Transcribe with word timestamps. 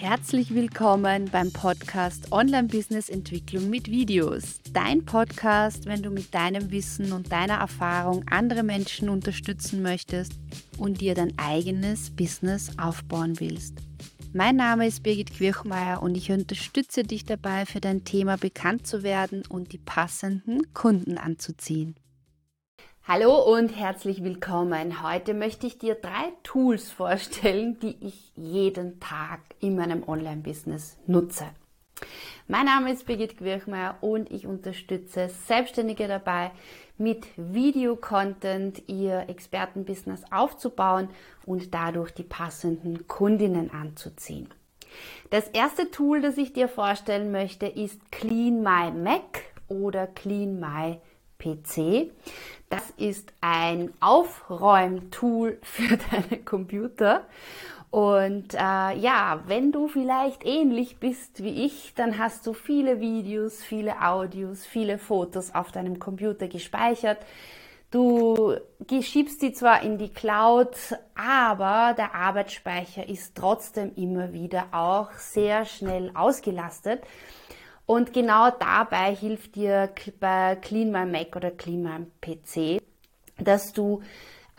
herzlich 0.00 0.54
willkommen 0.54 1.28
beim 1.30 1.52
Podcast 1.52 2.32
Online 2.32 2.68
Business 2.68 3.10
Entwicklung 3.10 3.68
mit 3.68 3.90
Videos. 3.90 4.58
Dein 4.72 5.04
Podcast, 5.04 5.84
wenn 5.84 6.02
du 6.02 6.08
mit 6.08 6.34
deinem 6.34 6.70
Wissen 6.70 7.12
und 7.12 7.30
deiner 7.30 7.58
Erfahrung 7.58 8.24
andere 8.30 8.62
Menschen 8.62 9.10
unterstützen 9.10 9.82
möchtest 9.82 10.32
und 10.78 11.02
dir 11.02 11.14
dein 11.14 11.34
eigenes 11.36 12.16
Business 12.16 12.70
aufbauen 12.78 13.40
willst. 13.40 13.74
Mein 14.32 14.56
Name 14.56 14.86
ist 14.86 15.02
Birgit 15.02 15.34
Quirchmeier 15.34 16.02
und 16.02 16.16
ich 16.16 16.32
unterstütze 16.32 17.02
dich 17.02 17.26
dabei, 17.26 17.66
für 17.66 17.82
dein 17.82 18.02
Thema 18.02 18.38
bekannt 18.38 18.86
zu 18.86 19.02
werden 19.02 19.42
und 19.50 19.74
die 19.74 19.78
passenden 19.78 20.72
Kunden 20.72 21.18
anzuziehen. 21.18 21.94
Hallo 23.12 23.42
und 23.42 23.70
herzlich 23.70 24.22
willkommen. 24.22 25.02
Heute 25.02 25.34
möchte 25.34 25.66
ich 25.66 25.78
dir 25.78 25.96
drei 25.96 26.32
Tools 26.44 26.92
vorstellen, 26.92 27.76
die 27.80 27.96
ich 28.06 28.30
jeden 28.36 29.00
Tag 29.00 29.40
in 29.58 29.74
meinem 29.74 30.08
Online-Business 30.08 30.96
nutze. 31.08 31.46
Mein 32.46 32.66
Name 32.66 32.92
ist 32.92 33.06
Birgit 33.06 33.36
Quirchmeier 33.36 33.98
und 34.00 34.30
ich 34.30 34.46
unterstütze 34.46 35.28
Selbstständige 35.48 36.06
dabei, 36.06 36.52
mit 36.98 37.26
Videocontent 37.36 38.88
ihr 38.88 39.28
Expertenbusiness 39.28 40.22
aufzubauen 40.30 41.08
und 41.46 41.74
dadurch 41.74 42.12
die 42.12 42.22
passenden 42.22 43.08
Kundinnen 43.08 43.72
anzuziehen. 43.72 44.54
Das 45.30 45.48
erste 45.48 45.90
Tool, 45.90 46.20
das 46.22 46.38
ich 46.38 46.52
dir 46.52 46.68
vorstellen 46.68 47.32
möchte, 47.32 47.66
ist 47.66 48.12
Clean 48.12 48.62
My 48.62 48.92
Mac 48.92 49.42
oder 49.66 50.06
Clean 50.06 50.60
My 50.60 51.00
PC. 51.40 52.12
Das 52.70 52.88
ist 52.96 53.32
ein 53.40 53.92
Aufräumtool 53.98 55.58
für 55.62 55.98
deine 55.98 56.42
Computer. 56.42 57.26
Und 57.90 58.54
äh, 58.54 58.56
ja, 58.96 59.42
wenn 59.48 59.72
du 59.72 59.88
vielleicht 59.88 60.46
ähnlich 60.46 60.98
bist 60.98 61.42
wie 61.42 61.66
ich, 61.66 61.92
dann 61.96 62.18
hast 62.18 62.46
du 62.46 62.52
viele 62.52 63.00
Videos, 63.00 63.64
viele 63.64 64.00
Audios, 64.00 64.64
viele 64.64 64.98
Fotos 64.98 65.52
auf 65.52 65.72
deinem 65.72 65.98
Computer 65.98 66.46
gespeichert. 66.46 67.18
Du 67.90 68.54
schiebst 68.88 69.42
die 69.42 69.52
zwar 69.52 69.82
in 69.82 69.98
die 69.98 70.12
Cloud, 70.12 70.76
aber 71.16 71.94
der 71.98 72.14
Arbeitsspeicher 72.14 73.08
ist 73.08 73.34
trotzdem 73.34 73.92
immer 73.96 74.32
wieder 74.32 74.66
auch 74.70 75.10
sehr 75.14 75.64
schnell 75.64 76.12
ausgelastet. 76.14 77.02
Und 77.90 78.12
genau 78.12 78.50
dabei 78.52 79.12
hilft 79.16 79.56
dir 79.56 79.90
bei 80.20 80.54
Clean 80.54 80.92
My 80.92 81.04
Mac 81.04 81.34
oder 81.34 81.50
Clean 81.50 81.82
My 81.82 82.06
PC, 82.20 82.80
dass 83.36 83.72
du 83.72 84.00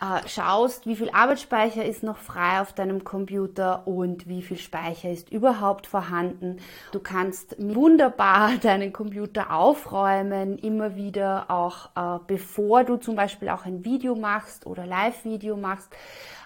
äh, 0.02 0.28
schaust, 0.28 0.84
wie 0.84 0.96
viel 0.96 1.08
Arbeitsspeicher 1.08 1.82
ist 1.82 2.02
noch 2.02 2.18
frei 2.18 2.60
auf 2.60 2.74
deinem 2.74 3.04
Computer 3.04 3.86
und 3.86 4.28
wie 4.28 4.42
viel 4.42 4.58
Speicher 4.58 5.10
ist 5.10 5.32
überhaupt 5.32 5.86
vorhanden. 5.86 6.58
Du 6.92 7.00
kannst 7.00 7.56
wunderbar 7.58 8.56
deinen 8.62 8.92
Computer 8.92 9.50
aufräumen, 9.50 10.58
immer 10.58 10.94
wieder 10.94 11.50
auch 11.50 11.88
äh, 11.96 12.18
bevor 12.26 12.84
du 12.84 12.98
zum 12.98 13.16
Beispiel 13.16 13.48
auch 13.48 13.64
ein 13.64 13.82
Video 13.82 14.14
machst 14.14 14.66
oder 14.66 14.84
Live-Video 14.84 15.56
machst, 15.56 15.88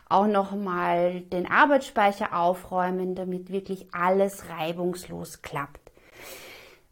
auch 0.09 0.29
nochmal 0.29 1.23
den 1.23 1.51
Arbeitsspeicher 1.51 2.33
aufräumen, 2.39 3.17
damit 3.17 3.51
wirklich 3.51 3.93
alles 3.93 4.49
reibungslos 4.49 5.43
klappt. 5.43 5.86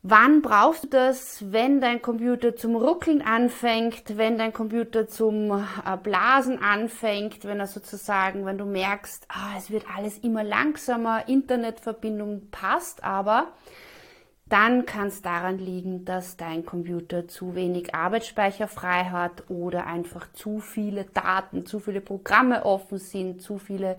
Wann 0.06 0.42
brauchst 0.42 0.84
du 0.84 0.88
das, 0.88 1.50
wenn 1.50 1.80
dein 1.80 2.02
Computer 2.02 2.54
zum 2.54 2.76
Ruckeln 2.76 3.22
anfängt, 3.22 4.18
wenn 4.18 4.36
dein 4.36 4.52
Computer 4.52 5.08
zum 5.08 5.50
äh, 5.50 5.96
Blasen 6.02 6.62
anfängt, 6.62 7.46
wenn 7.46 7.58
er 7.58 7.66
sozusagen, 7.66 8.44
wenn 8.44 8.58
du 8.58 8.66
merkst, 8.66 9.26
ah, 9.30 9.54
es 9.56 9.70
wird 9.70 9.86
alles 9.96 10.18
immer 10.18 10.44
langsamer, 10.44 11.26
Internetverbindung 11.26 12.50
passt, 12.50 13.02
aber 13.02 13.54
dann 14.44 14.84
kann 14.84 15.06
es 15.06 15.22
daran 15.22 15.56
liegen, 15.56 16.04
dass 16.04 16.36
dein 16.36 16.66
Computer 16.66 17.26
zu 17.26 17.54
wenig 17.54 17.94
Arbeitsspeicher 17.94 18.68
frei 18.68 19.04
hat 19.04 19.48
oder 19.48 19.86
einfach 19.86 20.30
zu 20.34 20.60
viele 20.60 21.04
Daten, 21.04 21.64
zu 21.64 21.80
viele 21.80 22.02
Programme 22.02 22.66
offen 22.66 22.98
sind, 22.98 23.40
zu 23.40 23.56
viele 23.56 23.96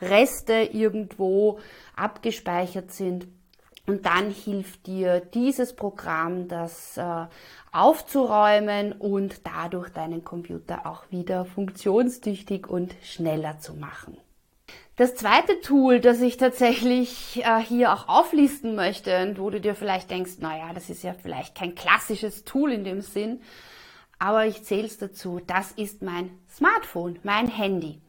Reste 0.00 0.68
irgendwo 0.72 1.58
abgespeichert 1.96 2.92
sind 2.92 3.26
und 3.88 4.06
dann 4.06 4.30
hilft 4.30 4.86
dir 4.86 5.20
dieses 5.20 5.74
Programm, 5.74 6.46
das 6.46 6.96
äh, 6.96 7.26
aufzuräumen 7.72 8.92
und 8.92 9.46
dadurch 9.46 9.88
deinen 9.88 10.24
Computer 10.24 10.86
auch 10.86 11.04
wieder 11.10 11.44
funktionstüchtig 11.44 12.66
und 12.66 12.94
schneller 13.02 13.58
zu 13.58 13.74
machen. 13.74 14.18
Das 14.96 15.14
zweite 15.14 15.60
Tool, 15.60 16.00
das 16.00 16.20
ich 16.20 16.36
tatsächlich 16.36 17.42
äh, 17.44 17.60
hier 17.60 17.92
auch 17.92 18.08
auflisten 18.08 18.74
möchte 18.74 19.22
und 19.22 19.38
wo 19.38 19.48
du 19.48 19.60
dir 19.60 19.74
vielleicht 19.74 20.10
denkst, 20.10 20.38
naja, 20.40 20.72
das 20.74 20.90
ist 20.90 21.02
ja 21.02 21.14
vielleicht 21.14 21.54
kein 21.54 21.74
klassisches 21.74 22.44
Tool 22.44 22.72
in 22.72 22.84
dem 22.84 23.00
Sinn, 23.00 23.40
aber 24.18 24.46
ich 24.46 24.64
zähle 24.64 24.86
es 24.86 24.98
dazu, 24.98 25.40
das 25.46 25.70
ist 25.72 26.02
mein 26.02 26.30
Smartphone, 26.50 27.20
mein 27.22 27.46
Handy. 27.46 28.00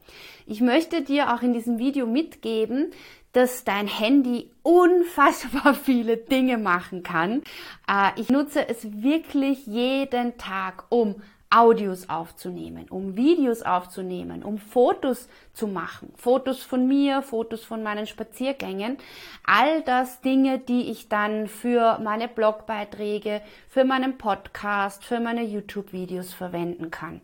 Ich 0.46 0.60
möchte 0.60 1.02
dir 1.02 1.32
auch 1.32 1.42
in 1.42 1.52
diesem 1.52 1.78
Video 1.78 2.06
mitgeben, 2.06 2.90
dass 3.32 3.64
dein 3.64 3.86
Handy 3.86 4.50
unfassbar 4.62 5.74
viele 5.84 6.16
Dinge 6.16 6.58
machen 6.58 7.02
kann. 7.02 7.42
Äh, 7.88 8.10
ich 8.16 8.28
nutze 8.28 8.68
es 8.68 9.02
wirklich 9.02 9.66
jeden 9.66 10.36
Tag, 10.38 10.84
um 10.88 11.16
Audios 11.52 12.08
aufzunehmen, 12.08 12.86
um 12.90 13.16
Videos 13.16 13.62
aufzunehmen, 13.62 14.44
um 14.44 14.58
Fotos 14.58 15.28
zu 15.52 15.66
machen. 15.66 16.12
Fotos 16.16 16.62
von 16.62 16.86
mir, 16.86 17.22
Fotos 17.22 17.64
von 17.64 17.82
meinen 17.82 18.06
Spaziergängen. 18.06 18.98
All 19.44 19.82
das 19.82 20.20
Dinge, 20.20 20.60
die 20.60 20.92
ich 20.92 21.08
dann 21.08 21.48
für 21.48 21.98
meine 21.98 22.28
Blogbeiträge, 22.28 23.42
für 23.68 23.84
meinen 23.84 24.16
Podcast, 24.16 25.04
für 25.04 25.18
meine 25.18 25.42
YouTube-Videos 25.42 26.32
verwenden 26.32 26.92
kann. 26.92 27.20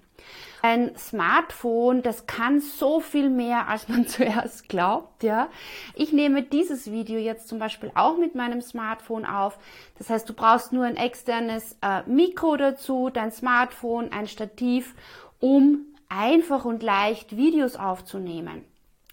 Ein 0.62 0.96
Smartphone, 0.96 2.02
das 2.02 2.26
kann 2.26 2.60
so 2.60 3.00
viel 3.00 3.28
mehr, 3.30 3.68
als 3.68 3.88
man 3.88 4.06
zuerst 4.08 4.68
glaubt, 4.68 5.22
ja. 5.22 5.48
Ich 5.94 6.12
nehme 6.12 6.42
dieses 6.42 6.90
Video 6.90 7.18
jetzt 7.18 7.48
zum 7.48 7.58
Beispiel 7.58 7.90
auch 7.94 8.16
mit 8.16 8.34
meinem 8.34 8.62
Smartphone 8.62 9.26
auf. 9.26 9.58
Das 9.98 10.10
heißt, 10.10 10.28
du 10.28 10.34
brauchst 10.34 10.72
nur 10.72 10.84
ein 10.84 10.96
externes 10.96 11.76
äh, 11.82 12.02
Mikro 12.06 12.56
dazu, 12.56 13.10
dein 13.12 13.32
Smartphone, 13.32 14.12
ein 14.12 14.26
Stativ, 14.26 14.94
um 15.40 15.86
einfach 16.08 16.64
und 16.64 16.82
leicht 16.82 17.36
Videos 17.36 17.76
aufzunehmen. 17.76 18.64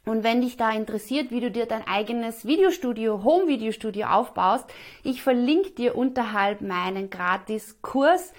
Und 0.06 0.24
wenn 0.24 0.42
dich 0.42 0.58
da 0.58 0.72
interessiert, 0.72 1.32
wie 1.32 1.40
du 1.40 1.50
dir 1.50 1.66
dein 1.66 1.88
eigenes 1.88 2.46
Videostudio, 2.46 3.24
Home 3.24 3.48
Videostudio 3.48 4.08
aufbaust, 4.08 4.66
ich 5.04 5.22
verlinke 5.22 5.72
dir 5.72 5.96
unterhalb 5.96 6.62
meinen 6.62 7.10
gratis 7.10 7.82
Kurs 7.82 8.34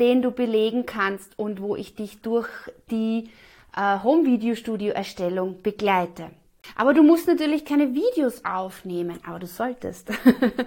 den 0.00 0.22
du 0.22 0.30
belegen 0.30 0.86
kannst 0.86 1.38
und 1.38 1.60
wo 1.60 1.76
ich 1.76 1.94
dich 1.94 2.20
durch 2.22 2.48
die 2.90 3.30
äh, 3.76 4.02
Home-Video-Studio-Erstellung 4.02 5.62
begleite. 5.62 6.30
Aber 6.74 6.94
du 6.94 7.02
musst 7.02 7.28
natürlich 7.28 7.64
keine 7.64 7.94
Videos 7.94 8.44
aufnehmen, 8.44 9.20
aber 9.24 9.38
du 9.38 9.46
solltest. 9.46 10.10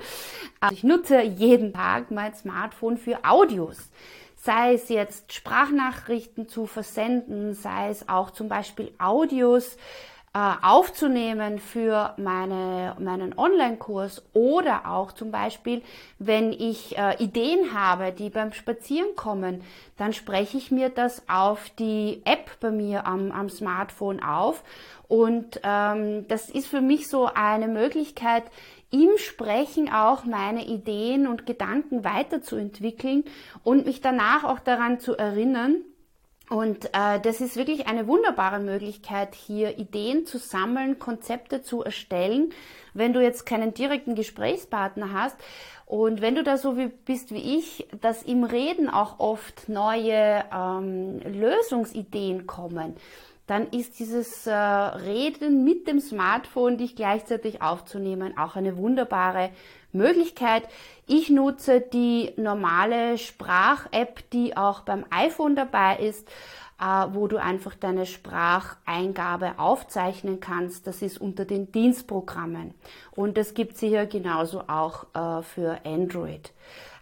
also 0.59 0.75
ich 0.75 0.83
nutze 0.83 1.21
jeden 1.21 1.73
Tag 1.73 2.11
mein 2.11 2.33
Smartphone 2.33 2.97
für 2.97 3.25
Audios. 3.25 3.89
Sei 4.37 4.73
es 4.73 4.87
jetzt 4.87 5.33
Sprachnachrichten 5.33 6.47
zu 6.47 6.65
versenden, 6.65 7.53
sei 7.53 7.89
es 7.89 8.07
auch 8.07 8.31
zum 8.31 8.47
Beispiel 8.47 8.93
Audios 8.97 9.75
aufzunehmen 10.33 11.57
für 11.57 12.13
meine, 12.17 12.95
meinen 12.99 13.37
Online-Kurs 13.37 14.23
oder 14.33 14.87
auch 14.87 15.11
zum 15.11 15.31
Beispiel, 15.31 15.81
wenn 16.19 16.53
ich 16.53 16.97
äh, 16.97 17.15
Ideen 17.23 17.73
habe, 17.73 18.11
die 18.11 18.29
beim 18.29 18.53
Spazieren 18.53 19.15
kommen, 19.15 19.63
dann 19.97 20.13
spreche 20.13 20.57
ich 20.57 20.69
mir 20.69 20.89
das 20.89 21.23
auf 21.27 21.69
die 21.79 22.21
App 22.25 22.59
bei 22.59 22.69
mir 22.69 23.07
am, 23.07 23.31
am 23.31 23.49
Smartphone 23.49 24.21
auf. 24.21 24.63
Und 25.07 25.59
ähm, 25.63 26.27
das 26.27 26.49
ist 26.49 26.67
für 26.67 26.81
mich 26.81 27.07
so 27.07 27.25
eine 27.33 27.67
Möglichkeit, 27.67 28.43
im 28.91 29.17
Sprechen 29.17 29.91
auch 29.91 30.25
meine 30.25 30.65
Ideen 30.65 31.27
und 31.27 31.45
Gedanken 31.45 32.03
weiterzuentwickeln 32.03 33.23
und 33.63 33.85
mich 33.85 34.01
danach 34.01 34.43
auch 34.43 34.59
daran 34.59 34.99
zu 34.99 35.15
erinnern, 35.15 35.77
und 36.49 36.85
äh, 36.93 37.19
das 37.21 37.41
ist 37.41 37.55
wirklich 37.55 37.87
eine 37.87 38.07
wunderbare 38.07 38.59
Möglichkeit, 38.59 39.35
hier 39.35 39.77
Ideen 39.77 40.25
zu 40.25 40.39
sammeln, 40.39 40.97
Konzepte 40.97 41.61
zu 41.61 41.83
erstellen, 41.83 42.51
wenn 42.95 43.13
du 43.13 43.21
jetzt 43.21 43.45
keinen 43.45 43.75
direkten 43.75 44.15
Gesprächspartner 44.15 45.13
hast. 45.13 45.37
Und 45.85 46.21
wenn 46.21 46.35
du 46.35 46.43
da 46.43 46.57
so 46.57 46.75
wie, 46.75 46.87
bist 46.87 47.31
wie 47.31 47.57
ich, 47.57 47.87
dass 48.01 48.23
im 48.23 48.43
Reden 48.43 48.89
auch 48.89 49.19
oft 49.19 49.69
neue 49.69 50.43
ähm, 50.51 51.19
Lösungsideen 51.19 52.47
kommen, 52.47 52.95
dann 53.49 53.69
ist 53.71 53.97
dieses 53.99 54.45
äh, 54.45 54.53
Reden 54.53 55.63
mit 55.63 55.87
dem 55.87 55.99
Smartphone, 55.99 56.77
dich 56.77 56.95
gleichzeitig 56.95 57.61
aufzunehmen, 57.61 58.37
auch 58.37 58.55
eine 58.55 58.77
wunderbare 58.77 59.49
Möglichkeit. 59.91 60.63
Ich 61.07 61.31
nutze 61.31 61.81
die 61.81 62.31
normale 62.37 63.17
Sprach-App, 63.17 64.29
die 64.31 64.55
auch 64.55 64.81
beim 64.81 65.03
iPhone 65.09 65.55
dabei 65.55 65.97
ist. 65.97 66.27
äh, 66.79 67.07
wo 67.13 67.27
du 67.27 67.37
einfach 67.37 67.75
deine 67.75 68.05
Spracheingabe 68.05 69.59
aufzeichnen 69.59 70.39
kannst. 70.39 70.87
Das 70.87 71.01
ist 71.01 71.19
unter 71.19 71.45
den 71.45 71.71
Dienstprogrammen. 71.71 72.73
Und 73.11 73.37
das 73.37 73.53
gibt 73.53 73.73
es 73.73 73.81
hier 73.81 74.05
genauso 74.05 74.61
auch 74.67 75.03
äh, 75.13 75.43
für 75.43 75.79
Android. 75.83 76.53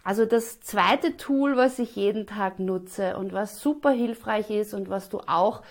Also 0.03 0.25
das 0.25 0.61
zweite 0.61 1.17
Tool, 1.17 1.57
was 1.57 1.79
ich 1.79 1.95
jeden 1.97 2.27
Tag 2.27 2.59
nutze 2.59 3.17
und 3.17 3.33
was 3.33 3.59
super 3.59 3.91
hilfreich 3.91 4.49
ist 4.49 4.73
und 4.73 4.89
was 4.89 5.09
du 5.09 5.19
auch 5.27 5.61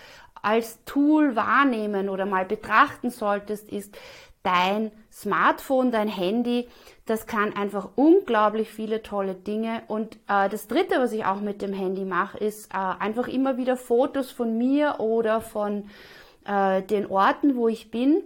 als 0.47 0.85
Tool 0.85 1.35
wahrnehmen 1.35 2.09
oder 2.09 2.25
mal 2.25 2.45
betrachten 2.45 3.11
solltest, 3.11 3.69
ist 3.69 3.99
dein 4.45 4.93
Smartphone, 5.13 5.91
dein 5.91 6.07
Handy. 6.07 6.69
Das 7.05 7.27
kann 7.27 7.53
einfach 7.57 7.89
unglaublich 7.97 8.71
viele 8.71 9.03
tolle 9.03 9.35
Dinge. 9.35 9.83
Und 9.89 10.15
äh, 10.29 10.49
das 10.49 10.69
Dritte, 10.69 11.01
was 11.01 11.11
ich 11.11 11.25
auch 11.25 11.41
mit 11.41 11.63
dem 11.63 11.73
Handy 11.73 12.05
mache, 12.05 12.39
ist 12.39 12.73
äh, 12.73 12.77
einfach 12.77 13.27
immer 13.27 13.57
wieder 13.57 13.77
Fotos 13.77 14.31
von 14.31 14.57
mir 14.57 15.01
oder 15.01 15.41
von 15.41 15.91
äh, 16.45 16.81
den 16.83 17.07
Orten, 17.07 17.57
wo 17.57 17.67
ich 17.67 17.91
bin 17.91 18.23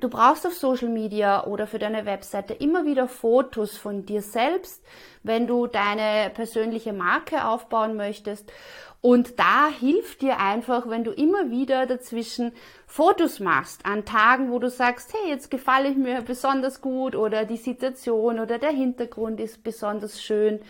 Du 0.00 0.08
brauchst 0.08 0.44
auf 0.44 0.54
Social 0.54 0.88
Media 0.88 1.44
oder 1.44 1.68
für 1.68 1.78
deine 1.78 2.04
Webseite 2.04 2.52
immer 2.52 2.84
wieder 2.84 3.06
Fotos 3.06 3.76
von 3.76 4.04
dir 4.04 4.22
selbst, 4.22 4.82
wenn 5.22 5.46
du 5.46 5.68
deine 5.68 6.30
persönliche 6.30 6.92
Marke 6.92 7.46
aufbauen 7.46 7.96
möchtest. 7.96 8.52
Und 9.00 9.38
da 9.38 9.68
hilft 9.68 10.22
dir 10.22 10.40
einfach, 10.40 10.88
wenn 10.88 11.04
du 11.04 11.12
immer 11.12 11.50
wieder 11.50 11.86
dazwischen 11.86 12.52
Fotos 12.86 13.38
machst 13.38 13.86
an 13.86 14.04
Tagen, 14.04 14.50
wo 14.50 14.58
du 14.58 14.68
sagst, 14.68 15.14
hey, 15.14 15.30
jetzt 15.30 15.50
gefalle 15.50 15.90
ich 15.90 15.96
mir 15.96 16.22
besonders 16.22 16.80
gut 16.80 17.14
oder 17.14 17.44
die 17.44 17.56
Situation 17.56 18.40
oder 18.40 18.58
der 18.58 18.70
Hintergrund 18.70 19.38
ist 19.38 19.62
besonders 19.62 20.20
schön 20.20 20.60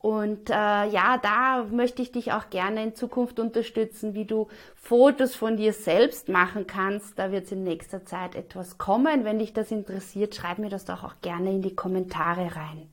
und 0.00 0.48
äh, 0.48 0.52
ja, 0.52 1.18
da 1.18 1.66
möchte 1.70 2.00
ich 2.00 2.10
dich 2.10 2.32
auch 2.32 2.48
gerne 2.48 2.82
in 2.82 2.94
Zukunft 2.94 3.38
unterstützen, 3.38 4.14
wie 4.14 4.24
du 4.24 4.48
Fotos 4.74 5.34
von 5.34 5.58
dir 5.58 5.74
selbst 5.74 6.30
machen 6.30 6.66
kannst. 6.66 7.18
Da 7.18 7.32
wird 7.32 7.52
in 7.52 7.64
nächster 7.64 8.06
Zeit 8.06 8.34
etwas 8.34 8.78
kommen. 8.78 9.24
Wenn 9.24 9.38
dich 9.38 9.52
das 9.52 9.70
interessiert, 9.70 10.34
schreib 10.34 10.58
mir 10.58 10.70
das 10.70 10.86
doch 10.86 11.04
auch 11.04 11.20
gerne 11.20 11.50
in 11.50 11.60
die 11.60 11.76
Kommentare 11.76 12.56
rein. 12.56 12.88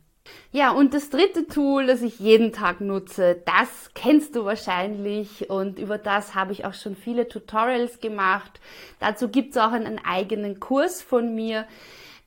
Ja, 0.52 0.72
und 0.72 0.94
das 0.94 1.10
dritte 1.10 1.48
Tool, 1.48 1.88
das 1.88 2.02
ich 2.02 2.20
jeden 2.20 2.52
Tag 2.52 2.82
nutze, 2.82 3.42
das 3.46 3.92
kennst 3.94 4.36
du 4.36 4.44
wahrscheinlich 4.44 5.50
und 5.50 5.80
über 5.80 5.98
das 5.98 6.36
habe 6.36 6.52
ich 6.52 6.66
auch 6.66 6.74
schon 6.74 6.98
viele 6.98 7.30
Tutorials 7.30 8.02
gemacht. 8.02 8.60
Dazu 9.00 9.30
gibt's 9.30 9.56
auch 9.56 9.72
einen 9.72 10.00
eigenen 10.04 10.60
Kurs 10.60 11.02
von 11.02 11.34
mir. 11.34 11.66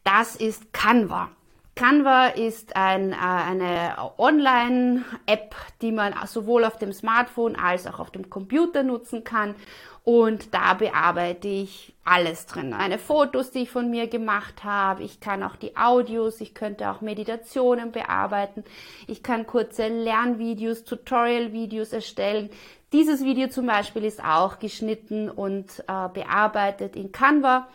Das 0.05 0.37
ist 0.37 0.73
Canva. 0.73 1.31
Canva 1.75 2.27
ist 2.29 2.77
ein, 2.77 3.13
äh, 3.13 3.17
eine 3.17 3.97
Online-App, 4.19 5.55
die 5.81 5.93
man 5.93 6.15
sowohl 6.27 6.65
auf 6.65 6.79
dem 6.79 6.93
Smartphone 6.93 7.57
als 7.57 7.87
auch 7.87 7.99
auf 7.99 8.11
dem 8.11 8.29
Computer 8.29 8.83
nutzen 8.83 9.25
kann. 9.25 9.55
Und 10.03 10.55
da 10.55 10.75
bearbeite 10.75 11.49
ich 11.49 11.95
alles 12.05 12.47
drin. 12.47 12.71
Meine 12.71 12.99
Fotos, 12.99 13.51
die 13.51 13.61
ich 13.61 13.71
von 13.71 13.91
mir 13.91 14.09
gemacht 14.09 14.65
habe. 14.65 15.03
Ich 15.03 15.21
kann 15.21 15.43
auch 15.43 15.57
die 15.57 15.77
Audios, 15.77 16.41
ich 16.41 16.55
könnte 16.55 16.91
auch 16.91 17.03
Meditationen 17.03 17.93
bearbeiten. 17.93 18.65
Ich 19.07 19.23
kann 19.23 19.47
kurze 19.47 19.89
Lernvideos, 19.89 20.85
Tutorial-Videos 20.85 21.93
erstellen. 21.93 22.51
Dieses 22.93 23.23
Video 23.23 23.49
zum 23.49 23.67
Beispiel 23.67 24.05
ist 24.05 24.25
auch 24.25 24.59
geschnitten 24.59 25.31
und 25.31 25.85
äh, 25.87 26.09
bearbeitet 26.13 26.97
in 26.97 27.13
Canva. 27.13 27.69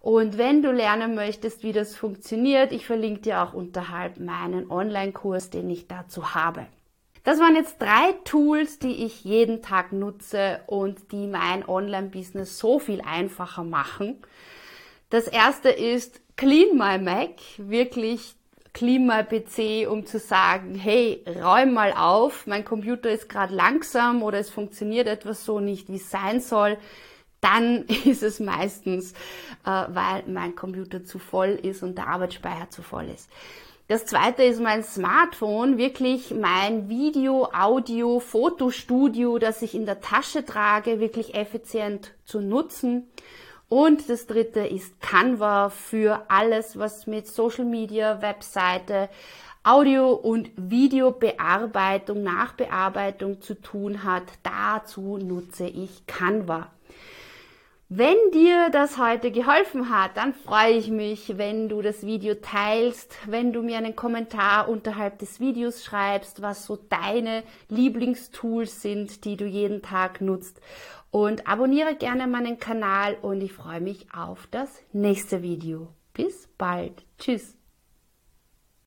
Und 0.00 0.38
wenn 0.38 0.62
du 0.62 0.72
lernen 0.72 1.14
möchtest, 1.14 1.62
wie 1.62 1.72
das 1.72 1.94
funktioniert, 1.94 2.72
ich 2.72 2.86
verlinke 2.86 3.20
dir 3.20 3.42
auch 3.42 3.52
unterhalb 3.52 4.18
meinen 4.18 4.70
Online-Kurs, 4.70 5.50
den 5.50 5.68
ich 5.68 5.88
dazu 5.88 6.34
habe. 6.34 6.66
Das 7.22 7.38
waren 7.38 7.54
jetzt 7.54 7.76
drei 7.80 8.14
Tools, 8.24 8.78
die 8.78 9.04
ich 9.04 9.24
jeden 9.24 9.60
Tag 9.60 9.92
nutze 9.92 10.60
und 10.66 11.12
die 11.12 11.26
mein 11.26 11.68
Online-Business 11.68 12.58
so 12.58 12.78
viel 12.78 13.02
einfacher 13.02 13.62
machen. 13.62 14.22
Das 15.10 15.28
erste 15.28 15.68
ist 15.68 16.22
Clean 16.36 16.78
My 16.78 16.96
Mac, 16.98 17.34
wirklich 17.58 18.36
Clean 18.72 19.06
My 19.06 19.22
PC, 19.22 19.86
um 19.90 20.06
zu 20.06 20.18
sagen, 20.18 20.76
hey, 20.76 21.22
räum 21.26 21.74
mal 21.74 21.92
auf, 21.92 22.46
mein 22.46 22.64
Computer 22.64 23.10
ist 23.10 23.28
gerade 23.28 23.54
langsam 23.54 24.22
oder 24.22 24.38
es 24.38 24.48
funktioniert 24.48 25.06
etwas 25.06 25.44
so 25.44 25.60
nicht, 25.60 25.90
wie 25.90 25.96
es 25.96 26.08
sein 26.08 26.40
soll 26.40 26.78
dann 27.40 27.84
ist 28.04 28.22
es 28.22 28.40
meistens, 28.40 29.12
äh, 29.64 29.84
weil 29.88 30.24
mein 30.26 30.54
Computer 30.54 31.04
zu 31.04 31.18
voll 31.18 31.58
ist 31.62 31.82
und 31.82 31.96
der 31.96 32.08
Arbeitsspeicher 32.08 32.70
zu 32.70 32.82
voll 32.82 33.08
ist. 33.08 33.28
Das 33.88 34.06
zweite 34.06 34.44
ist 34.44 34.60
mein 34.60 34.84
Smartphone, 34.84 35.76
wirklich 35.76 36.32
mein 36.32 36.88
Video, 36.88 37.48
Audio, 37.52 38.20
Fotostudio, 38.20 39.40
das 39.40 39.62
ich 39.62 39.74
in 39.74 39.84
der 39.84 40.00
Tasche 40.00 40.44
trage, 40.44 41.00
wirklich 41.00 41.34
effizient 41.34 42.14
zu 42.24 42.40
nutzen. 42.40 43.10
Und 43.68 44.08
das 44.08 44.28
dritte 44.28 44.60
ist 44.60 45.00
Canva 45.00 45.70
für 45.70 46.22
alles, 46.28 46.78
was 46.78 47.08
mit 47.08 47.26
Social 47.26 47.64
Media, 47.64 48.22
Webseite, 48.22 49.08
Audio- 49.64 50.12
und 50.12 50.50
Videobearbeitung, 50.56 52.22
Nachbearbeitung 52.22 53.40
zu 53.40 53.60
tun 53.60 54.04
hat. 54.04 54.24
Dazu 54.44 55.18
nutze 55.18 55.66
ich 55.66 56.06
Canva. 56.06 56.70
Wenn 57.92 58.14
dir 58.32 58.70
das 58.70 58.98
heute 58.98 59.32
geholfen 59.32 59.90
hat, 59.90 60.16
dann 60.16 60.32
freue 60.32 60.74
ich 60.74 60.90
mich, 60.90 61.38
wenn 61.38 61.68
du 61.68 61.82
das 61.82 62.06
Video 62.06 62.36
teilst, 62.36 63.16
wenn 63.26 63.52
du 63.52 63.62
mir 63.62 63.78
einen 63.78 63.96
Kommentar 63.96 64.68
unterhalb 64.68 65.18
des 65.18 65.40
Videos 65.40 65.84
schreibst, 65.84 66.40
was 66.40 66.66
so 66.66 66.76
deine 66.76 67.42
Lieblingstools 67.68 68.80
sind, 68.80 69.24
die 69.24 69.36
du 69.36 69.44
jeden 69.44 69.82
Tag 69.82 70.20
nutzt. 70.20 70.60
Und 71.10 71.48
abonniere 71.48 71.96
gerne 71.96 72.28
meinen 72.28 72.60
Kanal 72.60 73.16
und 73.22 73.40
ich 73.40 73.52
freue 73.52 73.80
mich 73.80 74.06
auf 74.14 74.46
das 74.52 74.70
nächste 74.92 75.42
Video. 75.42 75.88
Bis 76.14 76.48
bald. 76.56 77.04
Tschüss. 77.18 77.59